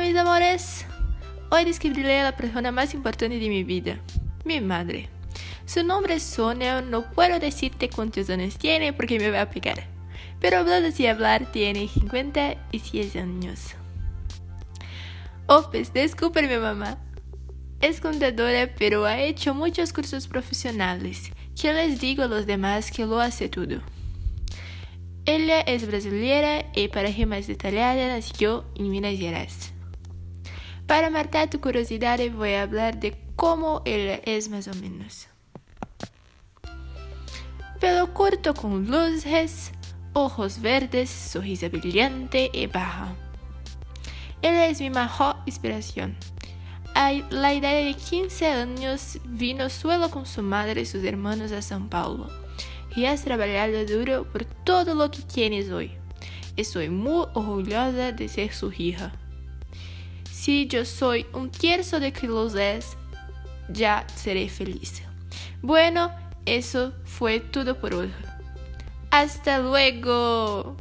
mis 0.00 0.16
amores. 0.16 0.84
Hoy 1.50 1.64
describiré 1.64 2.20
a 2.20 2.24
la 2.24 2.36
persona 2.36 2.70
más 2.70 2.92
importante 2.92 3.38
de 3.38 3.48
mi 3.48 3.64
vida, 3.64 3.98
mi 4.44 4.60
madre. 4.60 5.08
Su 5.64 5.82
nombre 5.82 6.14
es 6.14 6.22
Sonia, 6.22 6.82
no 6.82 7.10
puedo 7.10 7.38
decirte 7.38 7.88
cuántos 7.88 8.28
años 8.28 8.58
tiene 8.58 8.92
porque 8.92 9.18
me 9.18 9.30
va 9.30 9.42
a 9.42 9.50
pegar. 9.50 9.86
Pero 10.38 10.58
hablando 10.58 10.90
de 10.90 11.08
hablar, 11.08 11.50
tiene 11.50 11.88
56 11.88 13.16
años. 13.16 13.74
Oh, 15.46 15.68
pues, 15.70 15.92
disculpe 15.94 16.42
mi 16.46 16.56
mamá. 16.56 16.98
Es 17.80 18.00
contadora, 18.02 18.70
pero 18.78 19.06
ha 19.06 19.18
hecho 19.18 19.54
muchos 19.54 19.94
cursos 19.94 20.28
profesionales. 20.28 21.32
Que 21.60 21.72
les 21.72 22.00
digo 22.00 22.22
a 22.22 22.28
los 22.28 22.44
demás 22.46 22.90
que 22.90 23.06
lo 23.06 23.18
hace 23.18 23.48
todo. 23.48 23.80
Ella 25.26 25.60
es 25.60 25.86
brasileña 25.86 26.64
y 26.74 26.88
para 26.88 27.10
más 27.26 27.46
detallada 27.46 28.08
nació 28.08 28.64
en 28.74 28.90
Minas 28.90 29.18
Gerais. 29.18 29.72
Para 30.86 31.10
matar 31.10 31.50
tu 31.50 31.60
curiosidad 31.60 32.18
voy 32.32 32.54
a 32.54 32.62
hablar 32.62 32.98
de 32.98 33.16
cómo 33.36 33.82
ella 33.84 34.20
es 34.24 34.48
más 34.48 34.66
o 34.66 34.74
menos. 34.74 35.28
Pelo 37.80 38.12
corto 38.14 38.54
con 38.54 38.86
luces, 38.86 39.72
ojos 40.14 40.60
verdes, 40.60 41.10
sonrisa 41.10 41.68
brillante 41.68 42.50
y 42.52 42.66
baja. 42.66 43.14
Ella 44.42 44.66
es 44.66 44.80
mi 44.80 44.90
mejor 44.90 45.36
inspiración. 45.46 46.16
A 46.94 47.12
la 47.30 47.52
edad 47.52 47.72
de 47.72 47.94
15 47.94 48.46
años 48.48 49.18
vino 49.24 49.68
solo 49.68 50.10
con 50.10 50.26
su 50.26 50.42
madre 50.42 50.80
y 50.80 50.86
sus 50.86 51.04
hermanos 51.04 51.52
a 51.52 51.58
São 51.58 51.88
Paulo 51.88 52.28
y 52.94 53.04
has 53.06 53.24
trabajado 53.24 53.84
duro 53.86 54.24
por 54.24 54.44
todo 54.44 54.94
lo 54.94 55.10
que 55.10 55.22
tienes 55.22 55.70
hoy. 55.70 55.92
Estoy 56.56 56.88
muy 56.88 57.26
orgullosa 57.34 58.12
de 58.12 58.28
ser 58.28 58.52
su 58.52 58.72
hija. 58.72 59.12
Si 60.30 60.66
yo 60.66 60.84
soy 60.84 61.26
un 61.32 61.50
tercio 61.50 62.00
de 62.00 62.12
que 62.12 62.26
los 62.26 62.54
es, 62.54 62.96
ya 63.68 64.06
seré 64.14 64.48
feliz. 64.48 65.02
Bueno, 65.62 66.10
eso 66.46 66.92
fue 67.04 67.40
todo 67.40 67.78
por 67.78 67.94
hoy. 67.94 68.10
Hasta 69.10 69.58
luego. 69.58 70.76